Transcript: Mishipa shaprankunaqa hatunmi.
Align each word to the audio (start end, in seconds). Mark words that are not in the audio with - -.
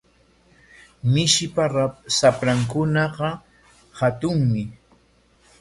Mishipa 1.11 1.63
shaprankunaqa 2.15 3.29
hatunmi. 3.97 4.63